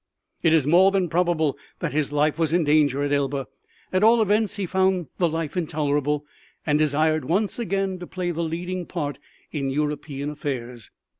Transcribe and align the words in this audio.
It 0.41 0.51
is 0.51 0.65
more 0.65 0.89
than 0.89 1.09
probable 1.09 1.59
that 1.77 1.93
his 1.93 2.11
life 2.11 2.39
was 2.39 2.51
in 2.51 2.63
danger 2.63 3.03
at 3.03 3.11
Elba. 3.13 3.45
At 3.93 4.03
all 4.03 4.19
events 4.19 4.55
he 4.55 4.65
found 4.65 5.09
the 5.19 5.29
life 5.29 5.55
intolerable, 5.55 6.25
and 6.65 6.79
desired 6.79 7.23
once 7.25 7.59
again 7.59 7.99
to 7.99 8.07
play 8.07 8.31
the 8.31 8.41
leading 8.41 8.87
part 8.87 9.19
in 9.51 9.69
European 9.69 10.31
affairs. 10.31 10.89